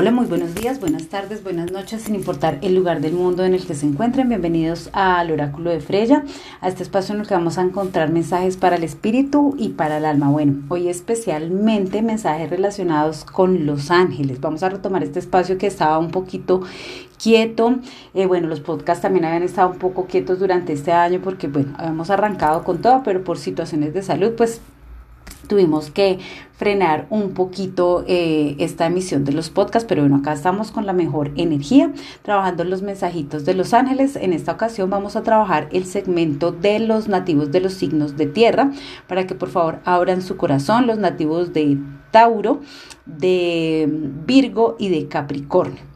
[0.00, 3.52] Hola, muy buenos días, buenas tardes, buenas noches, sin importar el lugar del mundo en
[3.52, 4.28] el que se encuentren.
[4.28, 6.24] Bienvenidos al Oráculo de Freya,
[6.60, 9.98] a este espacio en el que vamos a encontrar mensajes para el espíritu y para
[9.98, 10.30] el alma.
[10.30, 14.40] Bueno, hoy especialmente mensajes relacionados con los ángeles.
[14.40, 16.62] Vamos a retomar este espacio que estaba un poquito
[17.20, 17.80] quieto.
[18.14, 21.74] Eh, bueno, los podcasts también habían estado un poco quietos durante este año porque, bueno,
[21.76, 24.60] habíamos arrancado con todo, pero por situaciones de salud, pues
[25.46, 26.18] tuvimos que
[26.56, 30.92] frenar un poquito eh, esta emisión de los podcasts, pero bueno, acá estamos con la
[30.92, 31.92] mejor energía,
[32.22, 34.16] trabajando los mensajitos de los ángeles.
[34.16, 38.26] En esta ocasión vamos a trabajar el segmento de los nativos de los signos de
[38.26, 38.72] tierra,
[39.06, 41.78] para que por favor abran su corazón, los nativos de
[42.10, 42.60] Tauro,
[43.06, 43.88] de
[44.26, 45.87] Virgo y de Capricornio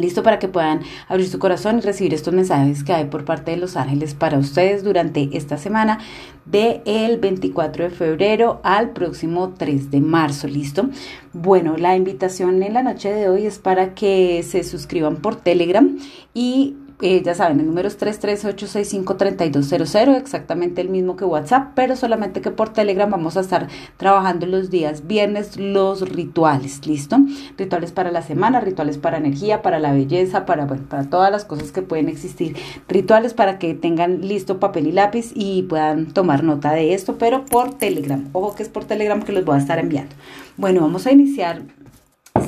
[0.00, 3.52] listo para que puedan abrir su corazón y recibir estos mensajes que hay por parte
[3.52, 5.98] de los ángeles para ustedes durante esta semana
[6.46, 10.88] de el 24 de febrero al próximo 3 de marzo, listo.
[11.32, 15.98] Bueno, la invitación en la noche de hoy es para que se suscriban por Telegram
[16.34, 22.40] y eh, ya saben, el número es 338653200, exactamente el mismo que WhatsApp, pero solamente
[22.40, 27.18] que por Telegram vamos a estar trabajando los días viernes los rituales, ¿listo?
[27.56, 31.44] Rituales para la semana, rituales para energía, para la belleza, para, bueno, para todas las
[31.44, 32.56] cosas que pueden existir.
[32.88, 37.44] Rituales para que tengan listo papel y lápiz y puedan tomar nota de esto, pero
[37.46, 38.28] por Telegram.
[38.32, 40.14] Ojo que es por Telegram que los voy a estar enviando.
[40.56, 41.62] Bueno, vamos a iniciar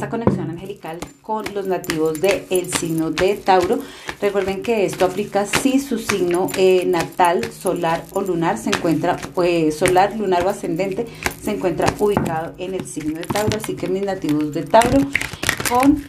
[0.02, 3.78] esta conexión angelical con los nativos del el signo de Tauro.
[4.20, 9.70] Recuerden que esto aplica si su signo eh, natal, solar o lunar se encuentra, eh,
[9.70, 11.06] solar, lunar o ascendente,
[11.40, 13.56] se encuentra ubicado en el signo de Tauro.
[13.56, 14.98] Así que mis nativos de Tauro
[15.70, 16.02] con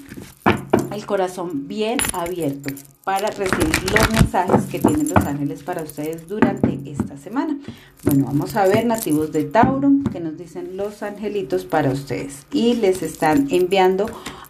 [0.94, 6.80] el corazón bien abierto para recibir los mensajes que tienen los ángeles para ustedes durante
[6.86, 7.58] esta semana.
[8.04, 12.76] Bueno, vamos a ver nativos de Tauro que nos dicen los angelitos para ustedes y
[12.76, 14.06] les están enviando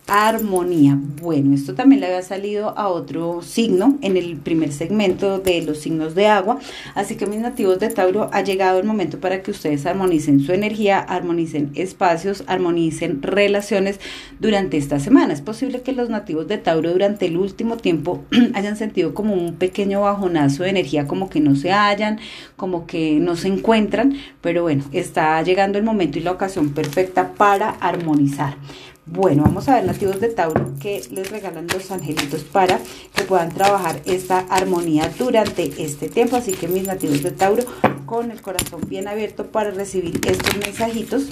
[0.07, 0.99] armonía.
[1.21, 5.79] Bueno, esto también le había salido a otro signo en el primer segmento de los
[5.79, 6.59] signos de agua.
[6.93, 10.51] Así que mis nativos de Tauro, ha llegado el momento para que ustedes armonicen su
[10.51, 13.99] energía, armonicen espacios, armonicen relaciones
[14.39, 15.33] durante esta semana.
[15.33, 18.23] Es posible que los nativos de Tauro durante el último tiempo
[18.53, 22.19] hayan sentido como un pequeño bajonazo de energía, como que no se hallan,
[22.57, 27.33] como que no se encuentran, pero bueno, está llegando el momento y la ocasión perfecta
[27.33, 28.57] para armonizar.
[29.05, 32.79] Bueno, vamos a ver nativos de Tauro que les regalan los angelitos para
[33.13, 36.37] que puedan trabajar esta armonía durante este tiempo.
[36.37, 37.63] Así que mis nativos de Tauro
[38.05, 41.23] con el corazón bien abierto para recibir estos mensajitos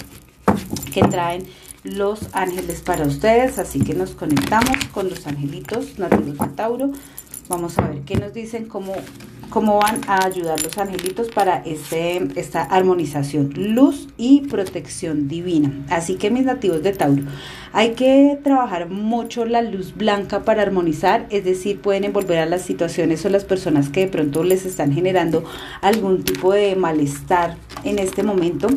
[0.92, 1.46] que traen
[1.82, 3.58] los ángeles para ustedes.
[3.58, 6.92] Así que nos conectamos con los angelitos nativos de Tauro.
[7.48, 8.92] Vamos a ver qué nos dicen, cómo
[9.52, 15.70] cómo van a ayudar los angelitos para este, esta armonización, luz y protección divina.
[15.90, 17.22] Así que mis nativos de Tauro,
[17.72, 22.62] hay que trabajar mucho la luz blanca para armonizar, es decir, pueden envolver a las
[22.62, 25.44] situaciones o las personas que de pronto les están generando
[25.82, 28.68] algún tipo de malestar en este momento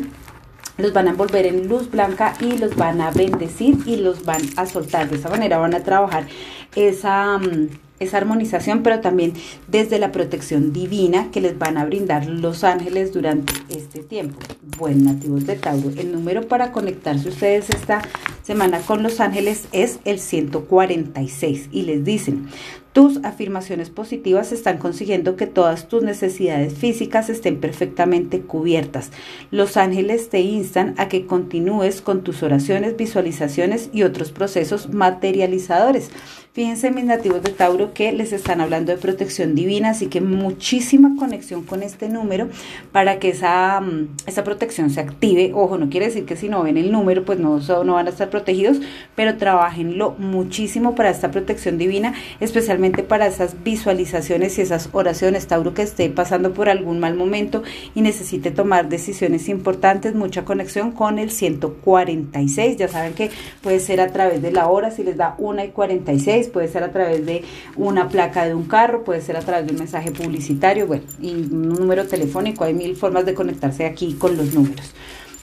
[0.78, 4.42] los van a envolver en luz blanca y los van a bendecir y los van
[4.56, 5.08] a soltar.
[5.08, 6.26] De esa manera van a trabajar
[6.74, 9.32] esa, mm, esa armonización, pero también
[9.68, 14.38] desde la protección divina que les van a brindar los ángeles durante este tiempo.
[14.78, 18.02] Bueno, nativos de Tauro, el número para conectarse ustedes esta
[18.42, 22.48] semana con los ángeles es el 146 y les dicen,
[22.96, 29.10] tus afirmaciones positivas están consiguiendo que todas tus necesidades físicas estén perfectamente cubiertas.
[29.50, 36.10] Los ángeles te instan a que continúes con tus oraciones, visualizaciones y otros procesos materializadores.
[36.54, 41.14] Fíjense mis nativos de Tauro que les están hablando de protección divina, así que muchísima
[41.18, 42.48] conexión con este número
[42.92, 45.52] para que esa, mm, esa protección se active.
[45.52, 48.08] Ojo, no quiere decir que si no ven el número pues no, no van a
[48.08, 48.78] estar protegidos,
[49.14, 55.46] pero trabajenlo muchísimo para esta protección divina, especialmente para esas visualizaciones y esas oraciones.
[55.46, 57.62] Tauro que esté pasando por algún mal momento
[57.94, 62.76] y necesite tomar decisiones importantes, mucha conexión con el 146.
[62.76, 63.30] Ya saben que
[63.62, 66.82] puede ser a través de la hora, si les da 1 y 46 puede ser
[66.82, 67.42] a través de
[67.76, 71.32] una placa de un carro, puede ser a través de un mensaje publicitario, bueno, y
[71.32, 74.94] un número telefónico, hay mil formas de conectarse aquí con los números.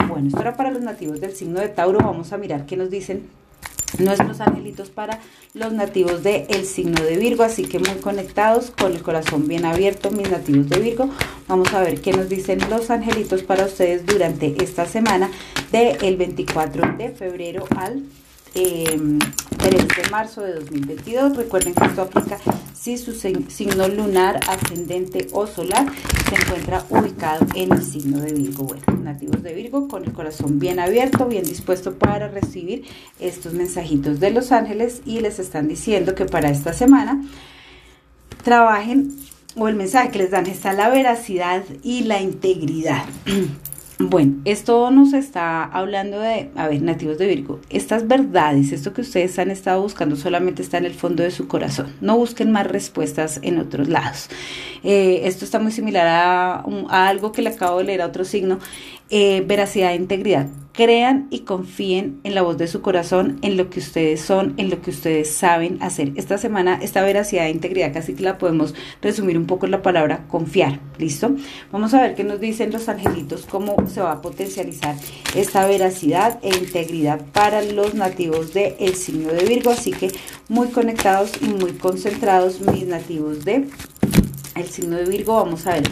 [0.08, 2.90] Bueno, esto era para los nativos del signo de Tauro, vamos a mirar qué nos
[2.90, 3.22] dicen
[4.00, 5.20] nuestros angelitos para
[5.54, 10.10] los nativos del signo de Virgo, así que muy conectados, con el corazón bien abierto,
[10.10, 11.10] mis nativos de Virgo.
[11.48, 15.30] Vamos a ver qué nos dicen los angelitos para ustedes durante esta semana
[15.72, 18.02] del 24 de febrero al
[18.54, 21.36] 3 de marzo de 2022.
[21.36, 22.38] Recuerden que esto aplica
[22.72, 25.86] si su signo lunar, ascendente o solar
[26.28, 28.64] se encuentra ubicado en el signo de Virgo.
[28.64, 32.84] Bueno, nativos de Virgo con el corazón bien abierto, bien dispuesto para recibir
[33.18, 37.22] estos mensajitos de los ángeles y les están diciendo que para esta semana
[38.44, 39.16] trabajen
[39.56, 43.04] o el mensaje que les dan está la veracidad y la integridad.
[44.00, 49.02] Bueno, esto nos está hablando de, a ver, nativos de Virgo, estas verdades, esto que
[49.02, 51.94] ustedes han estado buscando solamente está en el fondo de su corazón.
[52.00, 54.30] No busquen más respuestas en otros lados.
[54.82, 58.24] Eh, esto está muy similar a, a, algo que le acabo de leer a otro
[58.24, 58.58] signo,
[59.10, 60.48] eh, veracidad e integridad.
[60.72, 64.70] Crean y confíen en la voz de su corazón, en lo que ustedes son, en
[64.70, 66.10] lo que ustedes saben hacer.
[66.16, 69.82] Esta semana, esta veracidad e integridad casi que la podemos resumir un poco en la
[69.82, 70.80] palabra confiar.
[70.98, 71.36] ¿Listo?
[71.70, 74.96] Vamos a ver qué nos dicen los angelitos, cómo se va a potencializar
[75.36, 79.70] esta veracidad e integridad para los nativos del el signo de Virgo.
[79.70, 80.10] Así que
[80.48, 83.68] muy conectados y muy concentrados mis nativos de
[84.56, 85.36] el signo de Virgo.
[85.36, 85.84] Vamos a ver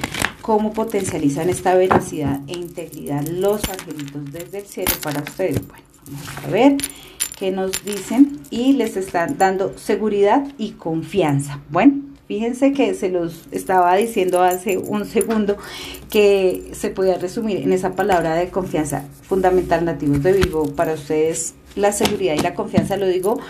[0.43, 5.67] cómo potencializan esta veracidad e integridad los angelitos desde el cielo para ustedes.
[5.67, 6.77] Bueno, vamos a ver
[7.39, 11.61] qué nos dicen y les están dando seguridad y confianza.
[11.71, 15.57] Bueno, fíjense que se los estaba diciendo hace un segundo
[16.11, 21.55] que se podía resumir en esa palabra de confianza fundamental nativos de Virgo para ustedes
[21.77, 23.41] la seguridad y la confianza lo digo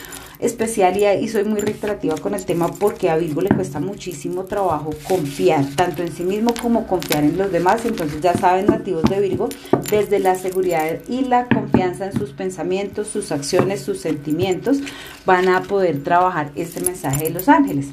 [0.42, 4.90] especial y, soy muy reiterativa con el tema porque a Virgo le cuesta muchísimo trabajo
[5.08, 7.84] confiar, tanto en sí mismo como confiar en los demás.
[7.86, 9.48] Entonces ya saben, nativos de Virgo,
[9.90, 14.78] desde la seguridad y la confianza en sus pensamientos, sus acciones, sus sentimientos,
[15.24, 17.86] van a poder trabajar este mensaje de los ángeles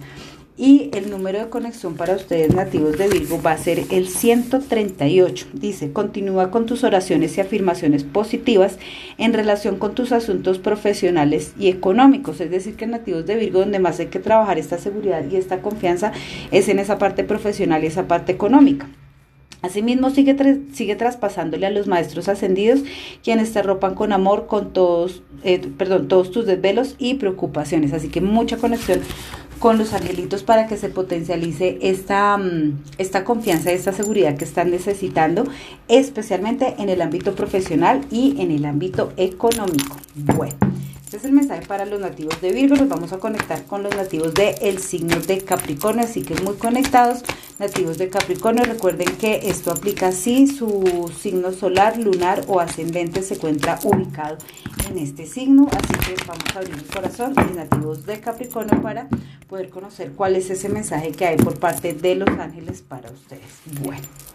[0.60, 5.48] y el número de conexión para ustedes nativos de Virgo va a ser el 138.
[5.54, 8.78] Dice, continúa con tus oraciones y afirmaciones positivas
[9.18, 12.42] en relación con tus asuntos profesionales y económicos.
[12.42, 15.62] Es decir, que nativos de Virgo donde más hay que trabajar esta seguridad y esta
[15.62, 16.12] confianza
[16.52, 18.90] es en esa parte profesional y esa parte económica.
[19.62, 20.36] Asimismo, sigue,
[20.74, 22.82] sigue traspasándole a los maestros ascendidos,
[23.24, 27.92] quienes te ropan con amor, con todos, eh, perdón, todos tus desvelos y preocupaciones.
[27.92, 29.02] Así que mucha conexión
[29.60, 34.46] con los angelitos para que se potencialice esta, mm, esta confianza y esta seguridad que
[34.46, 35.44] están necesitando,
[35.88, 39.98] especialmente en el ámbito profesional y en el ámbito económico.
[40.16, 40.56] Bueno.
[41.10, 42.76] Este es el mensaje para los nativos de Virgo.
[42.76, 46.54] Nos vamos a conectar con los nativos del el signo de Capricornio, así que muy
[46.54, 47.24] conectados,
[47.58, 48.64] nativos de Capricornio.
[48.64, 54.38] Recuerden que esto aplica si su signo solar, lunar o ascendente se encuentra ubicado
[54.88, 55.68] en este signo.
[55.72, 59.08] Así que vamos a abrir el corazón, los nativos de Capricornio, para
[59.48, 63.50] poder conocer cuál es ese mensaje que hay por parte de los ángeles para ustedes.
[63.82, 64.29] Bueno.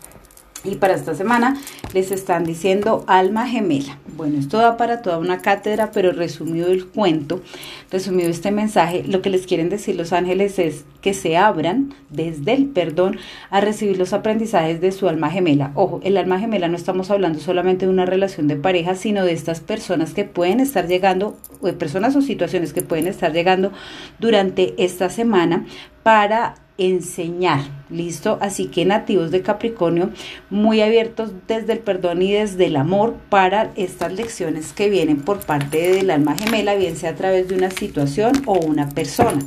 [0.64, 1.56] Y para esta semana
[1.92, 3.98] les están diciendo alma gemela.
[4.16, 7.42] Bueno, esto da para toda una cátedra, pero resumido el cuento,
[7.90, 12.54] resumido este mensaje, lo que les quieren decir los ángeles es que se abran desde
[12.54, 13.18] el perdón
[13.50, 15.72] a recibir los aprendizajes de su alma gemela.
[15.74, 19.32] Ojo, el alma gemela no estamos hablando solamente de una relación de pareja, sino de
[19.32, 23.72] estas personas que pueden estar llegando, o de personas o situaciones que pueden estar llegando
[24.18, 25.66] durante esta semana
[26.04, 28.38] para enseñar, ¿listo?
[28.40, 30.10] Así que nativos de Capricornio,
[30.50, 35.40] muy abiertos desde el perdón y desde el amor para estas lecciones que vienen por
[35.40, 39.38] parte del alma gemela, bien sea a través de una situación o una persona.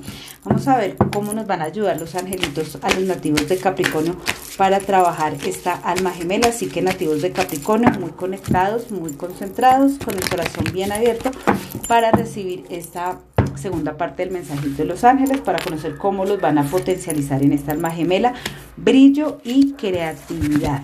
[0.45, 4.15] Vamos a ver cómo nos van a ayudar los angelitos a los nativos de Capricornio
[4.57, 6.47] para trabajar esta alma gemela.
[6.47, 11.31] Así que nativos de Capricornio, muy conectados, muy concentrados, con el corazón bien abierto
[11.89, 13.19] para recibir esta
[13.57, 17.53] segunda parte del mensajito de los ángeles para conocer cómo los van a potencializar en
[17.53, 18.33] esta alma gemela,
[18.75, 20.81] brillo y creatividad.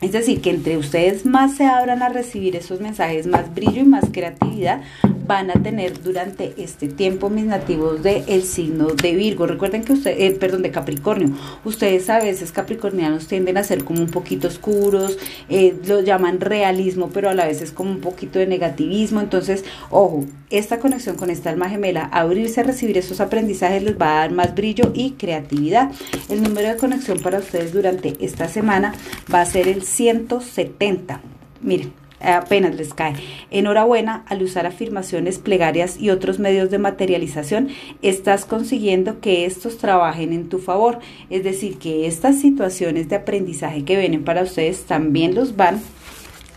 [0.00, 3.86] Es decir, que entre ustedes más se abran a recibir esos mensajes, más brillo y
[3.86, 4.82] más creatividad,
[5.26, 9.46] van a tener durante este tiempo mis nativos del el signo de Virgo.
[9.46, 11.30] Recuerden que ustedes, eh, perdón, de Capricornio.
[11.64, 15.18] Ustedes a veces capricornianos tienden a ser como un poquito oscuros,
[15.48, 19.20] eh, lo llaman realismo, pero a la vez es como un poquito de negativismo.
[19.20, 24.12] Entonces, ojo, esta conexión con esta alma gemela, abrirse a recibir esos aprendizajes les va
[24.12, 25.90] a dar más brillo y creatividad.
[26.28, 28.94] El número de conexión para ustedes durante esta semana
[29.32, 31.20] va a ser el 170.
[31.62, 33.14] Miren, apenas les cae.
[33.50, 37.68] Enhorabuena, al usar afirmaciones, plegarias y otros medios de materialización,
[38.02, 40.98] estás consiguiendo que estos trabajen en tu favor.
[41.30, 45.80] Es decir, que estas situaciones de aprendizaje que vienen para ustedes también los van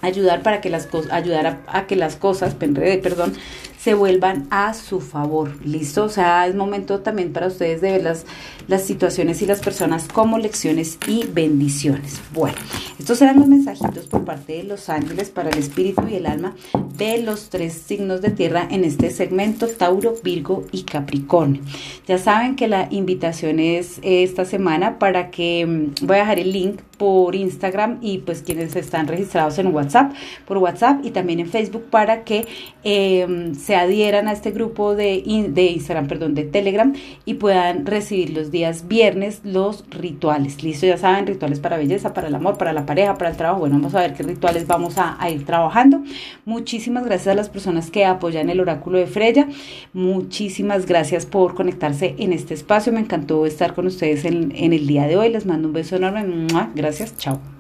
[0.02, 3.34] a ayudar para que las cosas ayudar a, que las cosas perdón
[3.82, 5.56] se vuelvan a su favor.
[5.66, 6.04] ¿Listo?
[6.04, 8.26] O sea, es momento también para ustedes de ver las,
[8.68, 12.20] las situaciones y las personas como lecciones y bendiciones.
[12.34, 12.58] Bueno,
[13.00, 16.56] estos eran los mensajitos por parte de los ángeles para el espíritu y el alma
[16.98, 21.62] de los tres signos de tierra en este segmento, Tauro, Virgo y Capricornio.
[22.08, 26.52] Ya saben que la invitación es esta semana para que mm, voy a dejar el
[26.52, 30.12] link por Instagram y pues quienes están registrados en WhatsApp,
[30.46, 32.46] por WhatsApp y también en Facebook para que
[32.84, 35.22] em, se adhieran a este grupo de,
[35.52, 36.92] de Instagram, perdón, de Telegram
[37.24, 40.64] y puedan recibir los días viernes los rituales.
[40.64, 43.60] Listo, ya saben, rituales para belleza, para el amor, para la pareja, para el trabajo.
[43.60, 46.02] Bueno, vamos a ver qué rituales vamos a, ir trabajando.
[46.46, 49.48] Muchísimas gracias a las personas que apoyan el oráculo de Freya.
[49.94, 52.92] Muchísimas gracias por conectarse en este espacio.
[52.92, 55.30] Me encantó estar con ustedes en, en el día de hoy.
[55.30, 56.48] Les mando un beso enorme.
[56.74, 57.59] Gracias, chao.